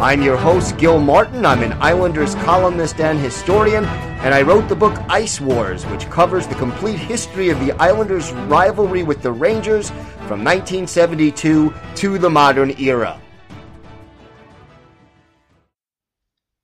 [0.00, 1.44] I'm your host, Gil Martin.
[1.44, 6.46] I'm an Islanders columnist and historian, and I wrote the book Ice Wars, which covers
[6.46, 9.90] the complete history of the Islanders' rivalry with the Rangers
[10.28, 13.20] from 1972 to the modern era.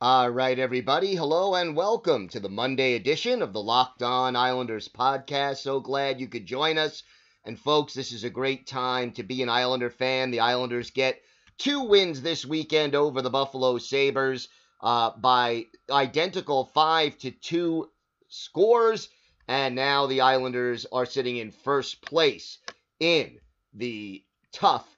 [0.01, 1.17] All right, everybody.
[1.17, 5.57] Hello and welcome to the Monday edition of the Locked On Islanders podcast.
[5.57, 7.03] So glad you could join us.
[7.45, 10.31] And, folks, this is a great time to be an Islander fan.
[10.31, 11.21] The Islanders get
[11.59, 14.49] two wins this weekend over the Buffalo Sabres
[14.81, 17.91] uh, by identical 5 to 2
[18.29, 19.09] scores.
[19.47, 22.59] And now the Islanders are sitting in first place
[22.99, 23.39] in
[23.75, 24.89] the tough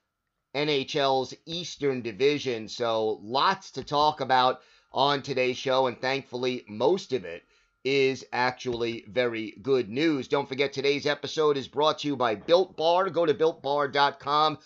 [0.54, 2.68] NHL's Eastern Division.
[2.68, 4.60] So, lots to talk about
[4.92, 7.42] on today's show, and thankfully, most of it
[7.84, 10.28] is actually very good news.
[10.28, 13.10] Don't forget, today's episode is brought to you by Built Bar.
[13.10, 14.58] Go to builtbar.com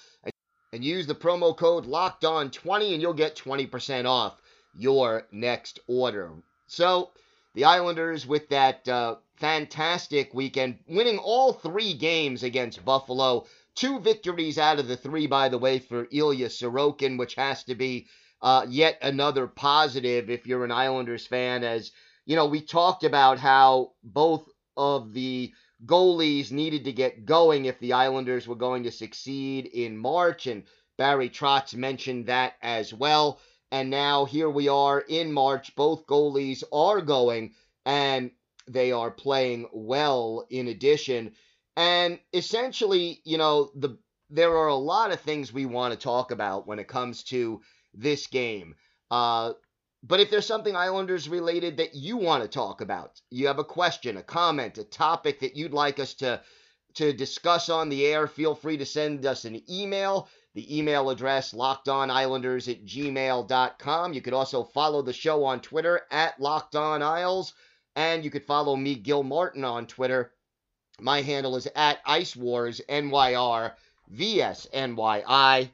[0.72, 4.40] and use the promo code Locked On 20 and you'll get 20% off
[4.74, 6.32] your next order.
[6.66, 7.10] So,
[7.54, 13.46] the Islanders, with that uh, fantastic weekend, winning all three games against Buffalo.
[13.74, 17.74] Two victories out of the three, by the way, for Ilya Sorokin, which has to
[17.74, 18.06] be
[18.42, 21.64] uh, yet another positive if you're an Islanders fan.
[21.64, 21.90] As
[22.26, 25.52] you know, we talked about how both of the
[25.86, 30.64] goalies needed to get going if the Islanders were going to succeed in March, and
[30.98, 33.40] Barry Trotz mentioned that as well.
[33.72, 35.74] And now here we are in March.
[35.76, 37.54] Both goalies are going,
[37.86, 38.30] and
[38.68, 41.32] they are playing well in addition.
[41.76, 46.30] And essentially, you know, the there are a lot of things we want to talk
[46.30, 47.60] about when it comes to
[47.94, 48.76] this game.
[49.10, 49.54] Uh,
[50.02, 53.64] but if there's something Islanders related that you want to talk about, you have a
[53.64, 56.40] question, a comment, a topic that you'd like us to
[56.94, 60.28] to discuss on the air, feel free to send us an email.
[60.54, 64.12] The email address lockedonislanders at gmail.com.
[64.12, 67.52] You could also follow the show on Twitter at lockedonisles.
[67.94, 70.32] And you could follow me, Gil Martin, on Twitter.
[71.00, 73.74] My handle is at Ice Wars NYR
[74.12, 75.70] VSNYI.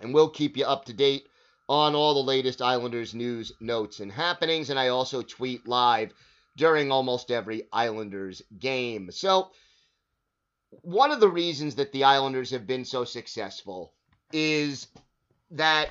[0.00, 1.26] And we'll keep you up to date
[1.70, 4.70] on all the latest Islanders news, notes, and happenings.
[4.70, 6.12] And I also tweet live
[6.56, 9.12] during almost every Islanders game.
[9.12, 9.52] So,
[10.82, 13.92] one of the reasons that the Islanders have been so successful
[14.32, 14.88] is
[15.52, 15.90] that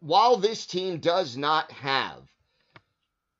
[0.00, 2.22] while this team does not have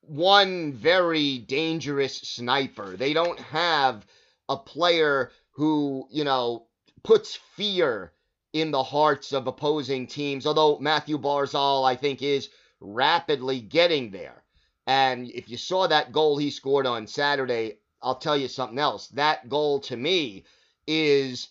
[0.02, 4.06] one very dangerous sniper, they don't have
[4.46, 6.66] a player who, you know,
[7.02, 8.12] puts fear
[8.60, 10.46] in the hearts of opposing teams.
[10.46, 12.48] Although Matthew Barzal, I think, is
[12.80, 14.42] rapidly getting there.
[14.86, 19.08] And if you saw that goal he scored on Saturday, I'll tell you something else.
[19.08, 20.44] That goal to me
[20.86, 21.48] is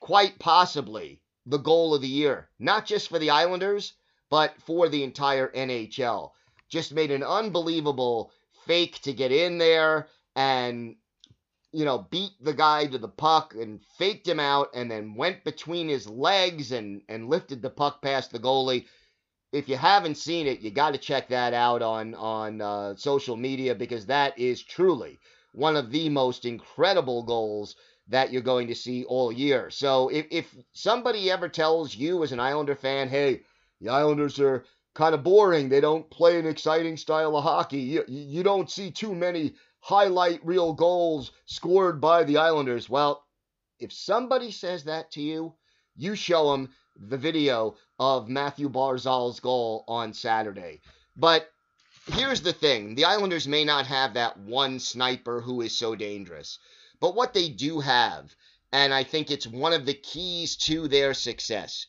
[0.00, 3.94] quite possibly the goal of the year, not just for the Islanders,
[4.30, 6.30] but for the entire NHL.
[6.68, 8.32] Just made an unbelievable
[8.66, 10.96] fake to get in there and
[11.74, 15.42] you know, beat the guy to the puck and faked him out and then went
[15.42, 18.86] between his legs and, and lifted the puck past the goalie.
[19.52, 23.36] If you haven't seen it, you got to check that out on, on uh, social
[23.36, 25.18] media because that is truly
[25.52, 27.74] one of the most incredible goals
[28.08, 29.68] that you're going to see all year.
[29.70, 33.40] So if, if somebody ever tells you as an Islander fan, hey,
[33.80, 34.64] the Islanders are
[34.94, 38.92] kind of boring, they don't play an exciting style of hockey, you, you don't see
[38.92, 42.88] too many highlight reel goals scored by the Islanders.
[42.88, 43.22] Well,
[43.78, 45.56] if somebody says that to you,
[45.94, 50.80] you show them the video of Matthew Barzal's goal on Saturday.
[51.14, 51.50] But
[52.06, 56.58] here's the thing the Islanders may not have that one sniper who is so dangerous.
[56.98, 58.34] But what they do have,
[58.72, 61.86] and I think it's one of the keys to their success,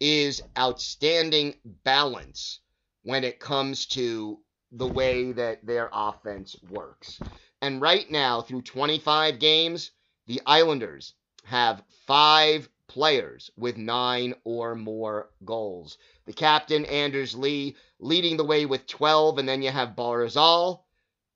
[0.00, 2.60] is outstanding balance
[3.04, 4.38] when it comes to
[4.72, 7.20] the way that their offense works.
[7.60, 9.90] And right now, through 25 games,
[10.26, 15.98] the Islanders have five players with nine or more goals.
[16.26, 20.84] The captain, Anders Lee, leading the way with 12, and then you have Barzal,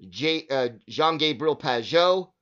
[0.09, 2.33] J- uh, Jean Gabriel Pageau,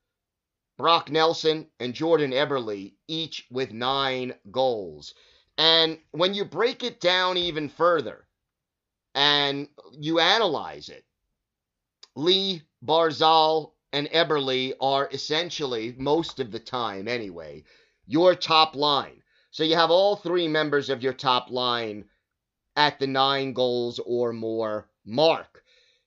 [0.76, 5.14] Brock Nelson, and Jordan Eberle, each with nine goals.
[5.58, 8.26] And when you break it down even further,
[9.14, 11.04] and you analyze it,
[12.16, 17.64] Lee, Barzal, and Eberle are essentially, most of the time anyway,
[18.06, 19.22] your top line.
[19.50, 22.04] So you have all three members of your top line
[22.76, 25.64] at the nine goals or more mark.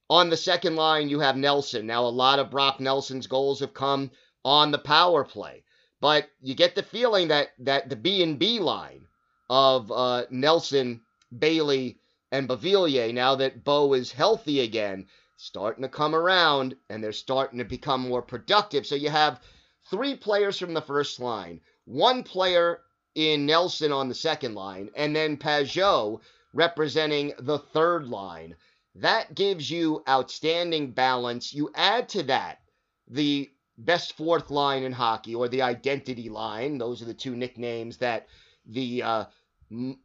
[0.10, 1.88] On the second line, you have Nelson.
[1.88, 4.12] Now, a lot of Brock Nelson's goals have come
[4.46, 5.64] on the power play,
[6.00, 9.08] but you get the feeling that that the B and B line
[9.50, 11.02] of uh, Nelson,
[11.38, 12.00] Bailey,
[12.34, 15.06] and Beauvillier, now that Bo is healthy again,
[15.38, 18.88] starting to come around and they're starting to become more productive.
[18.88, 19.40] So you have
[19.92, 22.82] three players from the first line, one player
[23.14, 26.22] in Nelson on the second line, and then Pageau
[26.54, 28.56] representing the third line.
[28.96, 31.54] That gives you outstanding balance.
[31.54, 32.62] You add to that
[33.08, 36.80] the best fourth line in hockey or the identity line.
[36.80, 38.28] Those are the two nicknames that
[38.66, 39.26] the uh,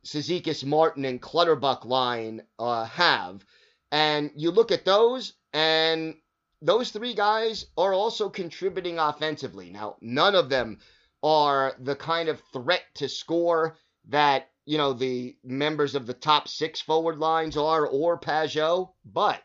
[0.05, 3.45] Cizikas, Martin, and Clutterbuck line uh, have.
[3.91, 6.15] And you look at those, and
[6.63, 9.71] those three guys are also contributing offensively.
[9.71, 10.79] Now, none of them
[11.23, 13.77] are the kind of threat to score
[14.09, 19.43] that, you know, the members of the top six forward lines are or Pageau, but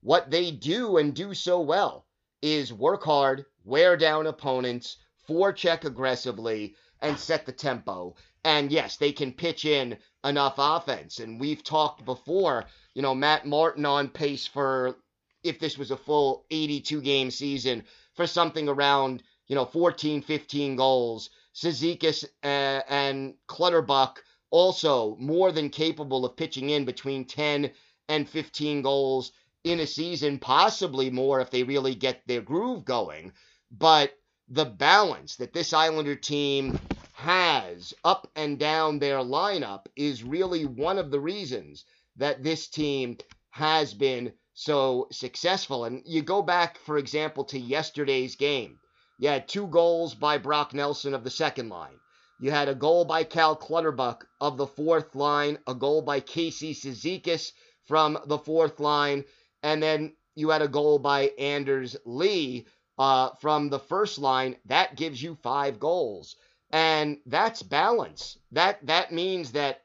[0.00, 2.06] what they do and do so well
[2.42, 4.96] is work hard, wear down opponents,
[5.28, 8.14] forecheck aggressively, and set the tempo.
[8.44, 11.18] And yes, they can pitch in enough offense.
[11.18, 12.64] And we've talked before,
[12.94, 14.96] you know, Matt Martin on pace for,
[15.42, 17.84] if this was a full 82 game season,
[18.14, 21.30] for something around, you know, 14, 15 goals.
[21.54, 27.70] Cizikas uh, and Clutterbuck also more than capable of pitching in between 10
[28.08, 29.32] and 15 goals
[29.64, 33.32] in a season, possibly more if they really get their groove going.
[33.70, 34.12] But
[34.48, 36.78] the balance that this Islander team
[37.20, 41.84] has up and down their lineup is really one of the reasons
[42.16, 43.18] that this team
[43.50, 45.84] has been so successful.
[45.84, 48.78] And you go back, for example, to yesterday's game.
[49.18, 52.00] You had two goals by Brock Nelson of the second line.
[52.38, 56.72] You had a goal by Cal Clutterbuck of the fourth line, a goal by Casey
[56.72, 57.52] Cizikas
[57.84, 59.24] from the fourth line,
[59.62, 62.66] and then you had a goal by Anders Lee
[62.98, 64.56] uh, from the first line.
[64.64, 66.36] That gives you five goals
[66.70, 68.38] and that's balance.
[68.52, 69.82] That that means that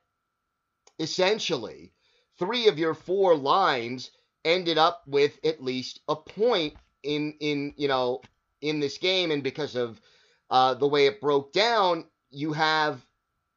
[1.00, 1.92] essentially
[2.38, 4.12] three of your four lines
[4.44, 8.22] ended up with at least a point in in you know
[8.62, 10.00] in this game, and because of
[10.50, 13.06] uh, the way it broke down, you have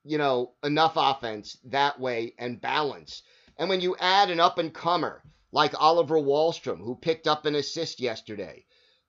[0.04, 3.22] you know enough offense that way and balance.
[3.58, 7.54] And when you add an up and comer like Oliver Wahlstrom who picked up an
[7.56, 8.64] assist yesterday,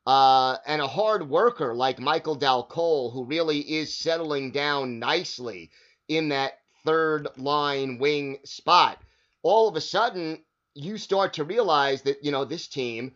[0.10, 5.70] uh, and a hard worker like Michael Dal Colle, who really is settling down nicely
[6.08, 6.54] in that
[6.84, 9.00] third line wing spot,
[9.44, 13.14] all of a sudden you start to realize that, you know, this team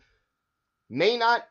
[0.88, 1.48] may not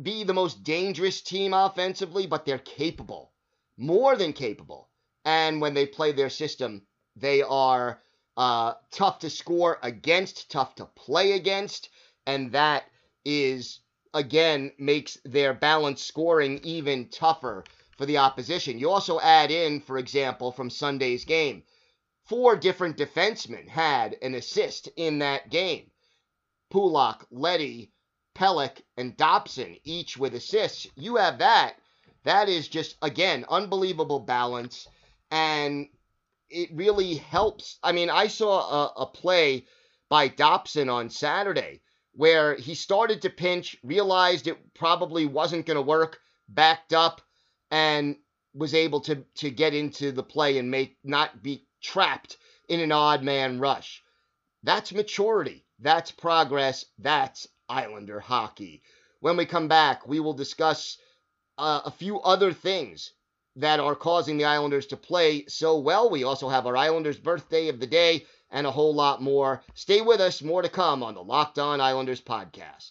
[0.00, 3.32] be the most dangerous team offensively, but they're capable,
[3.76, 4.88] more than capable.
[5.26, 8.00] And when they play their system, they are
[8.38, 11.90] uh, tough to score against, tough to play against,
[12.26, 12.84] and that
[13.26, 13.80] is
[14.14, 17.64] again makes their balanced scoring even tougher
[17.96, 18.78] for the opposition.
[18.78, 21.62] You also add in, for example, from Sunday's game,
[22.26, 25.90] four different defensemen had an assist in that game.
[26.70, 27.92] Pulock, Leddy,
[28.34, 30.86] Pelech, and Dobson, each with assists.
[30.96, 31.76] You have that.
[32.24, 34.86] That is just, again, unbelievable balance.
[35.30, 35.88] And
[36.50, 37.78] it really helps.
[37.82, 39.66] I mean, I saw a, a play
[40.08, 41.80] by Dobson on Saturday
[42.16, 46.18] where he started to pinch, realized it probably wasn't going to work,
[46.48, 47.20] backed up,
[47.70, 48.16] and
[48.54, 52.90] was able to to get into the play and make not be trapped in an
[52.90, 54.02] odd man rush.
[54.62, 55.64] That's maturity.
[55.78, 56.86] That's progress.
[56.98, 58.82] That's Islander hockey.
[59.20, 60.96] When we come back, we will discuss
[61.58, 63.12] uh, a few other things
[63.56, 66.08] that are causing the Islanders to play so well.
[66.08, 69.62] We also have our Islanders birthday of the day and a whole lot more.
[69.74, 72.90] Stay with us, more to come on the Locked On Islanders podcast.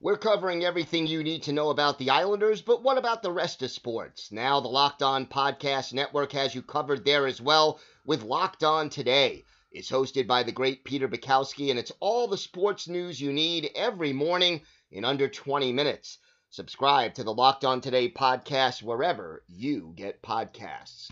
[0.00, 3.62] We're covering everything you need to know about the Islanders, but what about the rest
[3.62, 4.30] of sports?
[4.30, 8.90] Now, the Locked On Podcast Network has you covered there as well with Locked On
[8.90, 9.44] Today.
[9.70, 13.70] It's hosted by the great Peter Bukowski, and it's all the sports news you need
[13.74, 16.18] every morning in under 20 minutes.
[16.50, 21.10] Subscribe to the Locked On Today podcast wherever you get podcasts.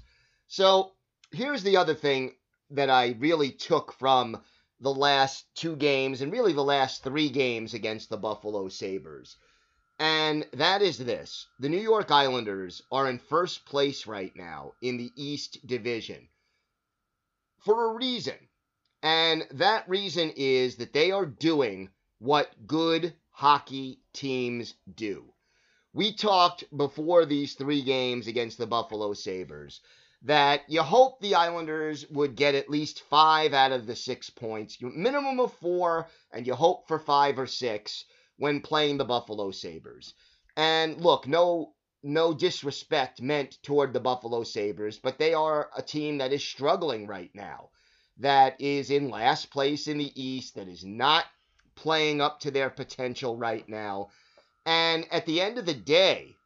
[0.49, 0.93] So,
[1.33, 2.35] here's the other thing
[2.71, 4.43] that I really took from
[4.81, 9.37] the last two games and really the last three games against the Buffalo Sabres.
[9.99, 14.97] And that is this the New York Islanders are in first place right now in
[14.97, 16.29] the East Division
[17.61, 18.49] for a reason.
[19.03, 25.33] And that reason is that they are doing what good hockey teams do.
[25.93, 29.81] We talked before these three games against the Buffalo Sabres
[30.25, 34.79] that you hope the Islanders would get at least five out of the six points,
[34.81, 38.05] minimum of four, and you hope for five or six
[38.37, 40.15] when playing the Buffalo Sabres.
[40.57, 41.75] And look, no
[42.05, 47.07] no disrespect meant toward the Buffalo Sabres, but they are a team that is struggling
[47.07, 47.71] right now,
[48.19, 51.25] that is in last place in the East, that is not
[51.77, 54.09] playing up to their potential right now.
[54.67, 56.37] And at the end of the day,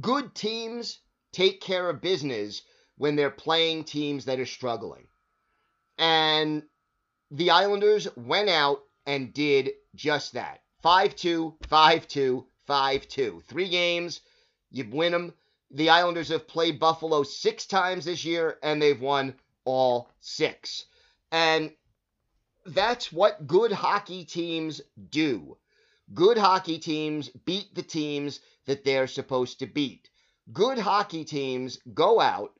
[0.00, 1.00] good teams
[1.34, 2.62] take care of business
[2.96, 5.08] when they're playing teams that are struggling.
[5.98, 6.62] And
[7.30, 13.42] the Islanders went out and did just that 5 2, 5 2, 5 2.
[13.46, 14.20] Three games,
[14.70, 15.34] you win them.
[15.70, 20.86] The Islanders have played Buffalo six times this year, and they've won all six.
[21.32, 21.72] And
[22.66, 25.56] that's what good hockey teams do.
[26.12, 30.10] Good hockey teams beat the teams that they're supposed to beat.
[30.52, 32.52] Good hockey teams go out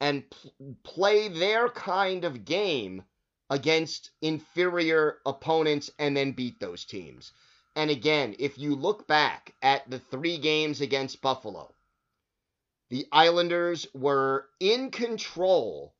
[0.00, 3.04] and pl- play their kind of game
[3.48, 7.32] against inferior opponents and then beat those teams.
[7.76, 11.74] And again, if you look back at the three games against Buffalo,
[12.90, 15.94] the Islanders were in control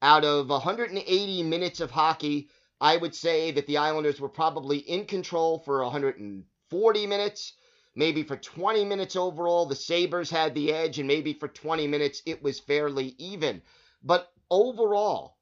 [0.00, 2.48] out of 180 minutes of hockey.
[2.80, 7.52] I would say that the Islanders were probably in control for 140 minutes.
[7.94, 12.22] Maybe for 20 minutes overall, the Sabres had the edge, and maybe for 20 minutes,
[12.24, 13.62] it was fairly even.
[14.02, 15.36] But overall,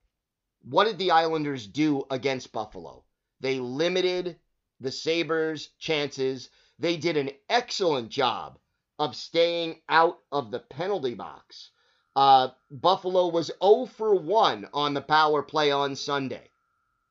[0.62, 3.04] what did the Islanders do against Buffalo?
[3.40, 4.38] They limited
[4.80, 6.50] the Sabres' chances.
[6.78, 8.58] They did an excellent job
[8.98, 11.70] of staying out of the penalty box.
[12.16, 16.50] Uh, Buffalo was 0 for 1 on the power play on Sunday.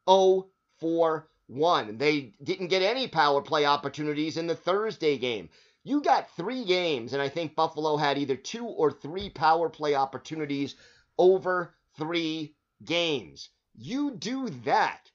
[0.07, 1.97] 0 for 1.
[1.97, 5.49] They didn't get any power play opportunities in the Thursday game.
[5.83, 9.95] You got three games, and I think Buffalo had either two or three power play
[9.95, 10.75] opportunities
[11.17, 13.49] over three games.
[13.75, 15.09] You do that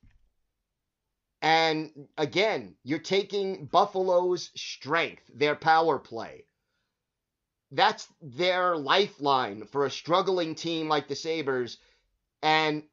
[1.45, 6.47] and again, you're taking Buffalo's strength, their power play.
[7.71, 11.77] That's their lifeline for a struggling team like the Sabres.
[12.43, 12.85] And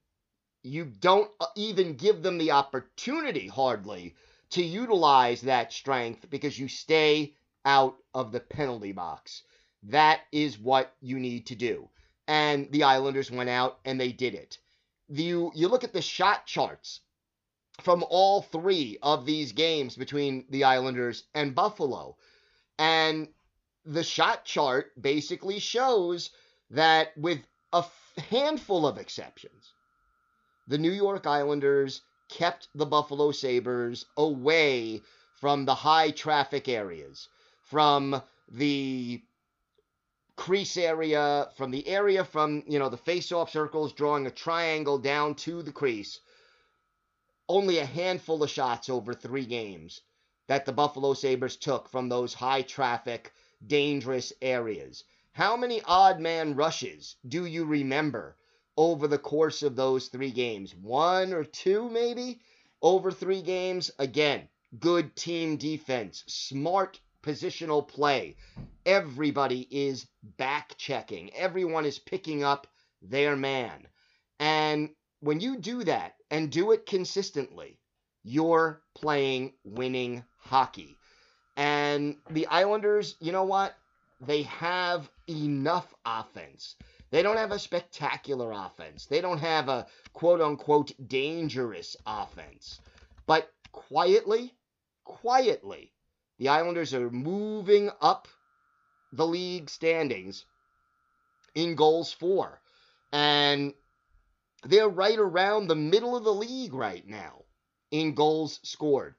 [0.63, 4.15] you don't uh, even give them the opportunity, hardly,
[4.51, 7.33] to utilize that strength because you stay
[7.65, 9.43] out of the penalty box.
[9.83, 11.89] That is what you need to do.
[12.27, 14.57] And the Islanders went out and they did it.
[15.09, 17.01] You, you look at the shot charts
[17.81, 22.17] from all three of these games between the Islanders and Buffalo.
[22.77, 23.27] And
[23.85, 26.29] the shot chart basically shows
[26.69, 27.39] that with
[27.73, 27.83] a
[28.29, 29.73] handful of exceptions,
[30.71, 35.01] the New York Islanders kept the Buffalo Sabres away
[35.33, 37.27] from the high traffic areas,
[37.63, 39.21] from the
[40.37, 45.35] crease area, from the area from, you know, the face-off circles drawing a triangle down
[45.35, 46.21] to the crease
[47.49, 49.99] only a handful of shots over three games
[50.47, 53.33] that the Buffalo Sabres took from those high traffic,
[53.67, 55.03] dangerous areas.
[55.33, 58.37] How many odd man rushes do you remember
[58.81, 60.73] over the course of those three games?
[60.73, 62.39] One or two, maybe?
[62.81, 63.91] Over three games?
[63.99, 64.47] Again,
[64.79, 68.37] good team defense, smart positional play.
[68.83, 72.65] Everybody is back checking, everyone is picking up
[73.03, 73.87] their man.
[74.39, 77.77] And when you do that and do it consistently,
[78.23, 80.97] you're playing winning hockey.
[81.55, 83.75] And the Islanders, you know what?
[84.21, 86.75] They have enough offense.
[87.11, 89.05] They don't have a spectacular offense.
[89.05, 92.79] They don't have a quote unquote dangerous offense.
[93.27, 94.53] But quietly,
[95.03, 95.91] quietly,
[96.39, 98.27] the Islanders are moving up
[99.11, 100.45] the league standings
[101.53, 102.61] in goals for.
[103.11, 103.73] And
[104.63, 107.43] they're right around the middle of the league right now
[107.91, 109.15] in goals scored.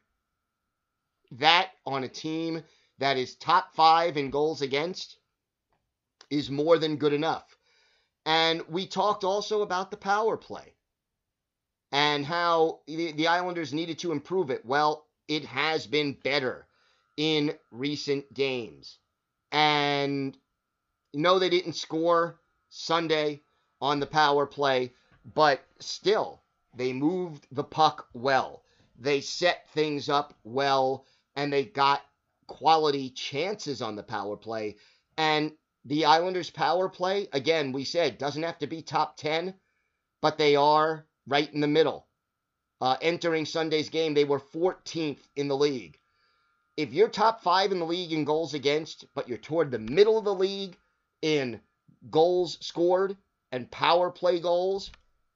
[1.33, 2.63] That on a team
[2.99, 5.19] that is top five in goals against
[6.31, 7.45] is more than good enough.
[8.25, 10.75] And we talked also about the power play
[11.91, 14.65] and how the, Islanders needed to improve it.
[14.65, 16.67] Well, it has been better
[17.17, 18.99] in recent games.
[19.51, 20.37] And
[21.13, 23.43] no, they didn't score Sunday
[23.81, 24.93] on the power play,
[25.35, 26.41] but still,
[26.75, 28.63] they moved the puck well.
[28.99, 31.05] They set things up well,
[31.37, 32.03] and they got
[32.47, 34.77] quality chances on the power play.
[35.19, 35.53] And
[35.85, 39.55] the Islanders' power play, again, we said, doesn't have to be top 10,
[40.21, 42.07] but they are right in the middle.
[42.81, 45.99] Uh, entering Sunday's game, they were 14th in the league.
[46.77, 50.19] If you're top five in the league in goals against, but you're toward the middle
[50.19, 50.77] of the league
[51.21, 51.61] in
[52.11, 53.17] goals scored
[53.53, 54.91] and power play goals,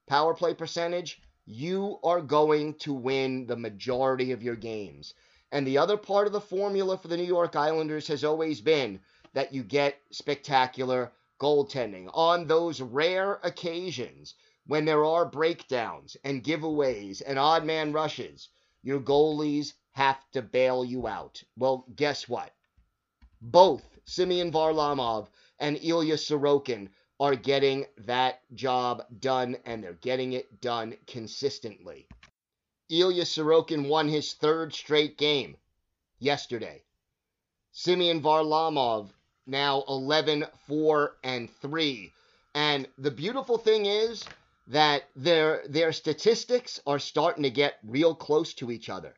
[0.07, 5.13] power play percentage, you are going to win the majority of your games.
[5.51, 8.99] And the other part of the formula for the New York Islanders has always been
[9.37, 12.09] that you get spectacular goaltending.
[12.15, 14.33] On those rare occasions
[14.65, 18.49] when there are breakdowns and giveaways and odd man rushes,
[18.81, 21.43] your goalies have to bail you out.
[21.55, 22.51] Well, guess what?
[23.39, 25.27] Both Semyon Varlamov
[25.59, 26.89] and Ilya Sorokin
[27.19, 32.07] are getting that job done, and they're getting it done consistently.
[32.89, 35.57] Ilya Sorokin won his third straight game
[36.17, 36.81] yesterday.
[37.71, 39.11] Semyon Varlamov
[39.47, 42.13] now 11 4 and 3.
[42.53, 44.25] And the beautiful thing is
[44.67, 49.13] that their their statistics are starting to get real close to each other.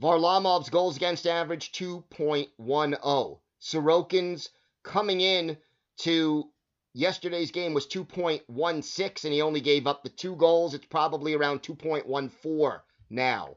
[0.00, 3.38] Varlamov's goals against average 2.10.
[3.60, 4.48] Sorokin's
[4.82, 5.58] coming in
[5.98, 6.48] to
[6.94, 10.74] yesterday's game was 2.16 and he only gave up the two goals.
[10.74, 13.56] It's probably around 2.14 now.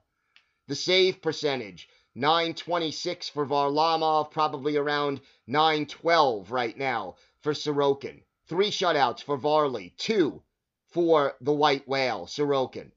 [0.67, 8.21] The save percentage 926 for Varlamov, probably around 912 right now for Sorokin.
[8.47, 10.43] Three shutouts for Varley, two
[10.89, 12.91] for the White Whale, Sorokin.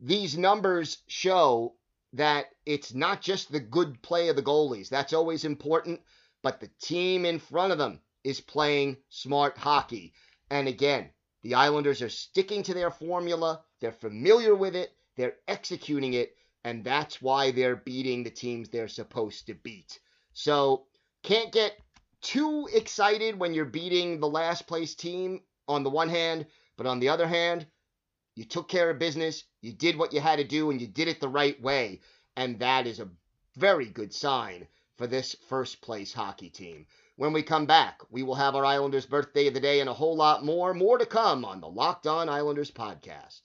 [0.00, 1.74] These numbers show
[2.14, 4.88] that it's not just the good play of the goalies.
[4.88, 6.00] That's always important,
[6.42, 10.12] but the team in front of them is playing smart hockey.
[10.50, 11.10] And again,
[11.42, 13.62] the Islanders are sticking to their formula.
[13.80, 14.92] They're familiar with it.
[15.16, 19.98] They're executing it and that's why they're beating the teams they're supposed to beat.
[20.32, 20.86] So,
[21.22, 21.78] can't get
[22.20, 26.46] too excited when you're beating the last place team on the one hand,
[26.76, 27.66] but on the other hand,
[28.34, 31.08] you took care of business, you did what you had to do, and you did
[31.08, 32.00] it the right way.
[32.36, 33.10] And that is a
[33.56, 36.86] very good sign for this first place hockey team.
[37.16, 39.94] When we come back, we will have our Islanders birthday of the day and a
[39.94, 40.72] whole lot more.
[40.72, 43.40] More to come on the Locked On Islanders podcast.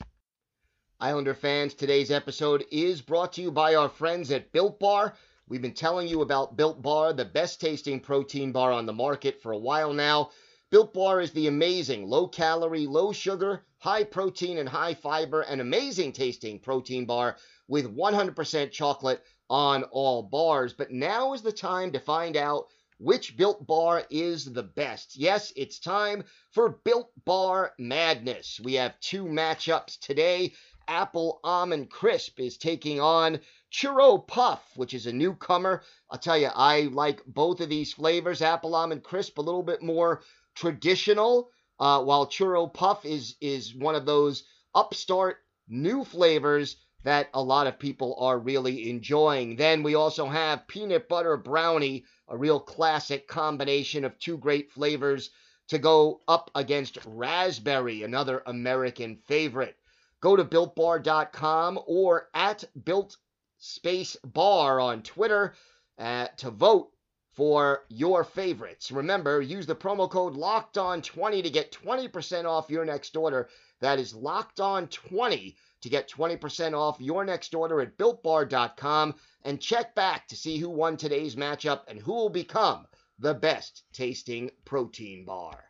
[0.98, 5.14] Islander fans, today's episode is brought to you by our friends at Built Bar.
[5.46, 9.42] We've been telling you about Built Bar, the best tasting protein bar on the market
[9.42, 10.30] for a while now.
[10.72, 15.60] Built Bar is the amazing low calorie, low sugar, high protein, and high fiber, and
[15.60, 17.36] amazing tasting protein bar
[17.68, 20.72] with 100% chocolate on all bars.
[20.72, 25.18] But now is the time to find out which Built Bar is the best.
[25.18, 28.62] Yes, it's time for Built Bar Madness.
[28.64, 30.54] We have two matchups today
[30.88, 33.40] Apple Almond Crisp is taking on
[33.72, 35.82] Churro Puff, which is a newcomer.
[36.10, 38.42] I'll tell you, I like both of these flavors.
[38.42, 40.22] Apple Almond Crisp, a little bit more
[40.56, 44.44] traditional, uh, while Churro Puff is is one of those
[44.74, 49.56] upstart new flavors that a lot of people are really enjoying.
[49.56, 55.30] Then we also have peanut butter brownie, a real classic combination of two great flavors
[55.68, 59.76] to go up against raspberry, another American favorite.
[60.22, 63.18] Go to builtbar.com or at built
[63.58, 65.54] space bar on Twitter
[65.98, 66.92] uh, to vote
[67.34, 68.92] for your favorites.
[68.92, 73.50] Remember, use the promo code locked on 20 to get 20% off your next order.
[73.82, 79.62] That is locked on 20 to get 20% off your next order at builtbar.com and
[79.62, 82.88] check back to see who won today's matchup and who will become
[83.20, 85.64] the best tasting protein bar.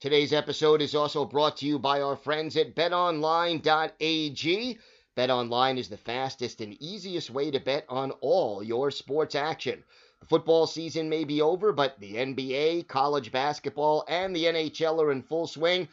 [0.00, 3.58] Today's episode is also brought to you by our friends at betonline.ag.
[5.16, 9.82] BetOnline is the fastest and easiest way to bet on all your sports action.
[10.20, 15.10] The football season may be over, but the NBA, college basketball, and the NHL are
[15.10, 15.88] in full swing.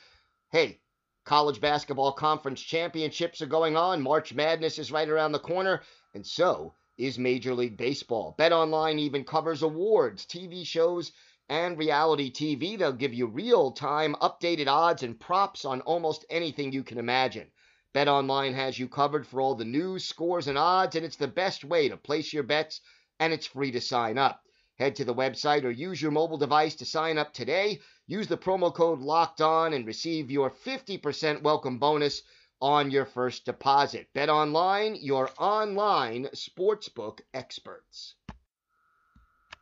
[0.51, 0.81] Hey,
[1.23, 4.03] college basketball conference championships are going on.
[4.03, 5.81] March Madness is right around the corner,
[6.13, 8.35] and so is Major League Baseball.
[8.37, 11.11] BetOnline even covers awards, TV shows,
[11.49, 12.77] and reality TV.
[12.77, 17.51] They'll give you real time updated odds and props on almost anything you can imagine.
[17.93, 21.63] BetOnline has you covered for all the news, scores, and odds, and it's the best
[21.63, 22.81] way to place your bets,
[23.19, 24.43] and it's free to sign up.
[24.77, 27.79] Head to the website or use your mobile device to sign up today.
[28.07, 32.23] Use the promo code LOCKED ON and receive your 50% welcome bonus
[32.59, 34.09] on your first deposit.
[34.13, 38.15] BetOnline, your online sportsbook experts.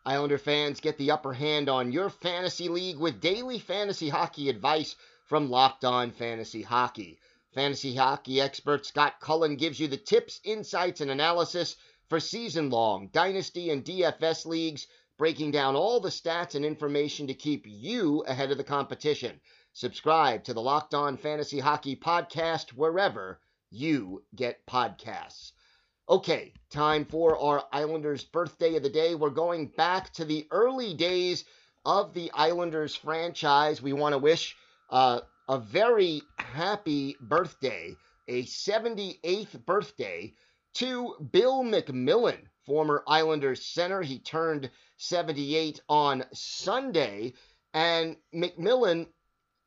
[0.05, 4.97] Islander fans get the upper hand on your fantasy league with daily fantasy hockey advice
[5.23, 7.21] from Locked On Fantasy Hockey.
[7.53, 11.77] Fantasy hockey expert Scott Cullen gives you the tips, insights, and analysis
[12.09, 14.87] for season long dynasty and DFS leagues,
[15.17, 19.39] breaking down all the stats and information to keep you ahead of the competition.
[19.71, 23.39] Subscribe to the Locked On Fantasy Hockey Podcast wherever
[23.69, 25.53] you get podcasts.
[26.09, 29.15] Okay, time for our Islanders birthday of the day.
[29.15, 31.45] We're going back to the early days
[31.85, 33.81] of the Islanders franchise.
[33.81, 34.53] We want to wish
[34.89, 37.95] uh, a very happy birthday,
[38.27, 40.33] a 78th birthday
[40.73, 44.01] to Bill McMillan, former Islanders center.
[44.01, 47.31] He turned 78 on Sunday,
[47.73, 49.07] and McMillan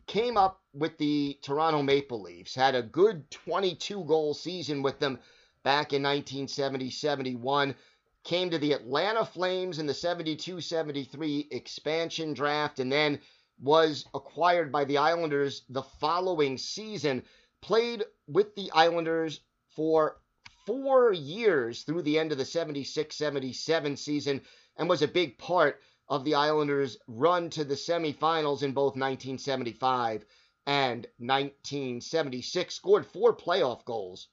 [0.07, 5.19] came up with the Toronto Maple Leafs, had a good 22 goal season with them
[5.67, 7.75] back in 1970 71
[8.23, 13.19] came to the Atlanta Flames in the 72 73 expansion draft, and then
[13.61, 17.25] was acquired by the Islanders the following season.
[17.63, 19.41] Played with the Islanders
[19.75, 20.21] for
[20.67, 24.43] four years through the end of the 76 77 season
[24.77, 30.25] and was a big part of the Islanders' run to the semifinals in both 1975
[30.65, 32.73] and 1976.
[32.73, 34.29] Scored four playoff goals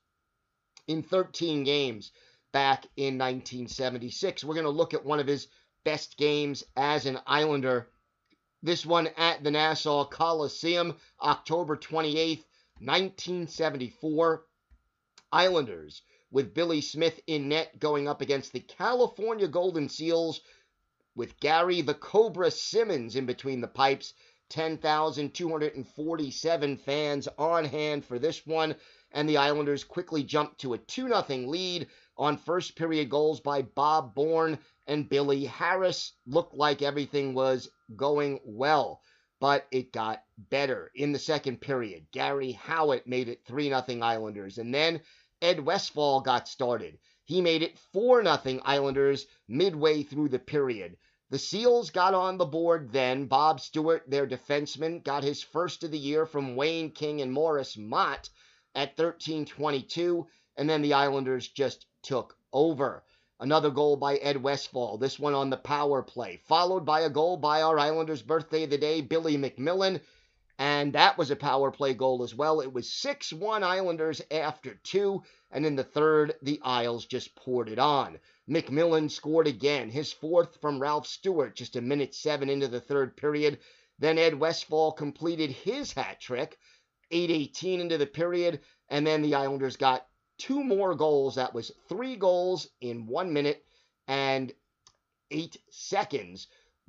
[0.88, 2.12] in 13 games
[2.52, 4.44] back in 1976.
[4.44, 5.48] We're going to look at one of his
[5.84, 7.90] best games as an Islander.
[8.62, 12.44] This one at the Nassau Coliseum, October 28th,
[12.80, 14.46] 1974.
[15.32, 20.42] Islanders with Billy Smith in net going up against the California Golden Seals
[21.16, 24.14] with Gary the Cobra Simmons in between the pipes.
[24.50, 28.76] 10,247 fans on hand for this one,
[29.14, 33.62] and the Islanders quickly jumped to a 2 0 lead on first period goals by
[33.62, 36.14] Bob Bourne and Billy Harris.
[36.26, 39.02] Looked like everything was going well,
[39.40, 42.08] but it got better in the second period.
[42.12, 45.00] Gary Howatt made it 3 0 Islanders, and then
[45.44, 46.98] Ed Westfall got started.
[47.26, 50.98] He made it 4 0 Islanders midway through the period.
[51.30, 53.28] The Seals got on the board then.
[53.28, 57.78] Bob Stewart, their defenseman, got his first of the year from Wayne King and Morris
[57.78, 58.30] Mott
[58.76, 63.04] at 13:22, and then the Islanders just took over.
[63.40, 67.38] Another goal by Ed Westfall, this one on the power play, followed by a goal
[67.38, 70.00] by our Islanders' birthday of the day, Billy McMillan,
[70.58, 72.62] and that was a power play goal as well.
[72.62, 77.70] It was 6 1 Islanders after two, and in the third, the Isles just poured
[77.70, 78.20] it on.
[78.48, 83.18] McMillan scored again, his fourth from Ralph Stewart, just a minute seven into the third
[83.18, 83.60] period.
[84.00, 86.58] Then Ed Westfall completed his hat trick,
[87.14, 90.08] 8:18 into the period, and then the Islanders got
[90.40, 91.36] two more goals.
[91.36, 93.64] That was three goals in one minute
[94.08, 94.52] and
[95.30, 96.48] eight seconds.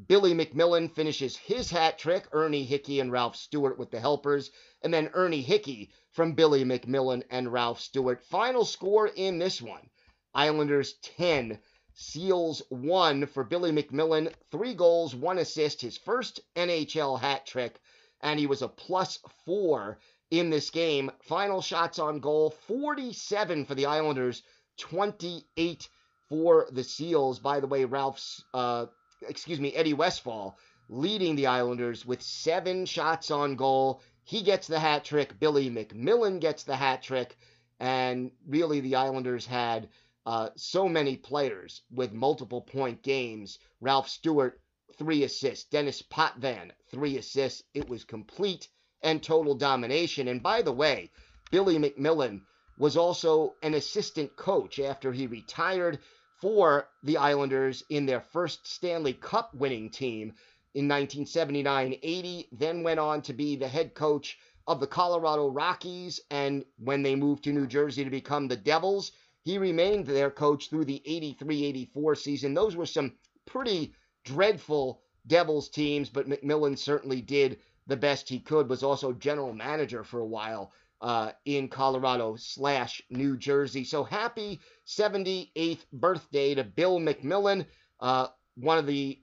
[0.09, 4.51] Billy McMillan finishes his hat trick, Ernie Hicke and Ralph Stewart with the helpers,
[4.83, 8.25] and then Ernie Hicke from Billy McMillan and Ralph Stewart.
[8.25, 9.89] Final score in this one
[10.35, 11.61] Islanders 10,
[11.93, 14.33] Seals 1 for Billy McMillan.
[14.51, 17.79] Three goals, one assist, his first NHL hat trick,
[18.21, 21.11] and he was a plus four in this game.
[21.23, 24.43] Final shots on goal 47 for the Islanders,
[24.79, 25.89] 28
[26.29, 27.39] for the Seals.
[27.39, 28.87] By the way, Ralph's, uh,
[29.29, 30.59] excuse me, Eddie Westfall
[30.89, 34.03] leading the Islanders with seven shots on goal.
[34.25, 35.39] He gets the hat trick.
[35.39, 37.37] Billy McMillan gets the hat trick.
[37.81, 39.89] And really, the Islanders had
[40.27, 43.59] uh, so many players with multiple point games.
[43.81, 44.61] Ralph Stewart,
[44.97, 45.65] three assists.
[45.65, 47.63] Dennis Potvin, three assists.
[47.75, 48.69] It was complete
[49.05, 50.27] and total domination.
[50.27, 51.11] And by the way,
[51.51, 52.41] Billy McMillan
[52.79, 56.01] was also an assistant coach after he retired
[56.41, 60.35] for the Islanders in their first Stanley Cup winning team
[60.75, 66.21] in 1979 80, then went on to be the head coach of the Colorado Rockies.
[66.31, 69.13] And when they moved to New Jersey to become the Devils,
[69.45, 72.55] he remained their coach through the 83 84 season.
[72.55, 73.13] Those were some
[73.47, 79.53] pretty dreadful Devils teams, but McMillan certainly did the best he could, was also general
[79.53, 83.85] manager for a while uh, in Colorado slash New Jersey.
[83.85, 87.67] So happy 78th birthday to Bill McMillan,
[88.01, 89.21] uh, one of the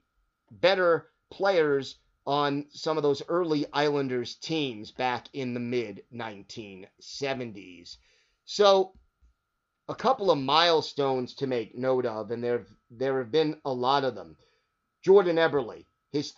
[0.50, 7.96] better players on some of those early Islanders teams back in the mid 1970s.
[8.44, 8.92] So
[9.88, 14.04] a couple of milestones to make note of, and there there have been a lot
[14.04, 14.36] of them.
[15.02, 16.30] Jordan Eberle, his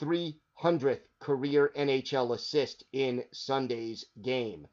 [0.61, 4.67] 300th career NHL assist in Sunday's game.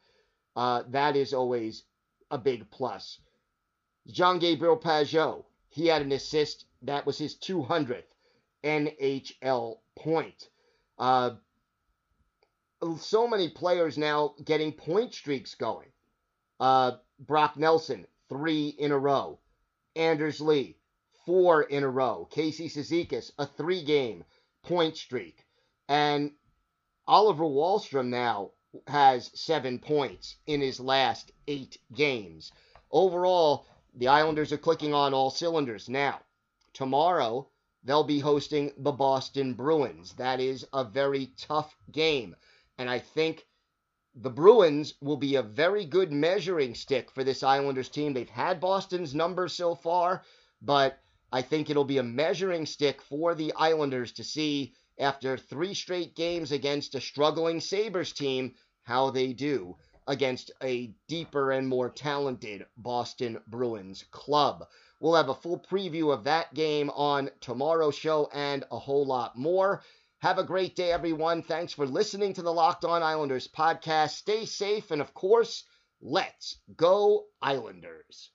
[0.56, 1.84] Uh, that is always
[2.30, 3.20] a big plus.
[4.08, 6.66] Jean Gabriel Pageau, he had an assist.
[6.84, 8.04] That was his 200th
[8.64, 10.50] NHL point.
[10.98, 11.32] Uh,
[13.00, 15.92] so many players now getting point streaks going.
[16.60, 19.40] Uh, Brock Nelson, three in a row.
[19.96, 20.78] Anders Lee,
[21.26, 22.28] four in a row.
[22.32, 24.24] Casey Cizikas, a three game
[24.64, 25.46] point streak.
[25.92, 26.32] And
[27.06, 28.52] Oliver Wahlstrom now
[28.88, 32.50] has seven points in his last eight games.
[32.90, 35.90] Overall, the Islanders are clicking on all cylinders.
[35.90, 36.22] Now,
[36.72, 37.50] tomorrow,
[37.84, 40.14] they'll be hosting the Boston Bruins.
[40.14, 42.38] That is a very tough game.
[42.78, 43.46] And I think
[44.16, 48.14] the Bruins will be a very good measuring stick for this Islanders team.
[48.14, 50.24] They've had Boston's number so far,
[50.62, 51.00] but
[51.34, 56.16] I think it'll be a measuring stick for the Islanders to see after three straight
[56.16, 59.76] games against a struggling Sabres team how they do
[60.08, 64.68] against a deeper and more talented Boston Bruins club.
[65.00, 69.38] We'll have a full preview of that game on tomorrow's show and a whole lot
[69.38, 69.84] more.
[70.20, 71.42] Have a great day, everyone.
[71.42, 74.12] Thanks for listening to the Locked On Islanders podcast.
[74.12, 75.64] Stay safe, and of course,
[76.00, 78.30] let's go, Islanders.